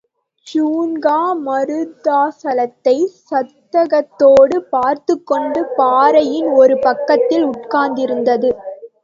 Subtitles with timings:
[0.47, 1.17] ஜின்கா
[1.43, 8.51] மருதாசலத்தைச் சந்தேகத்தோடு பார்த்துக்கொண்டு பாறையின் ஒரு பக்கத்தில் உட்கார்ந்திருந்தது.